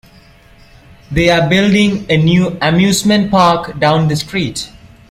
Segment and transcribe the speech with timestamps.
[1.11, 4.67] They're building a new amusement park down the street.